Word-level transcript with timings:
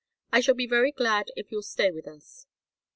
I 0.31 0.39
shall 0.41 0.55
be 0.55 0.65
very 0.65 0.91
glad 0.91 1.27
if 1.35 1.51
you'll 1.51 1.61
stay 1.61 1.91
with 1.91 2.07
us. 2.07 2.47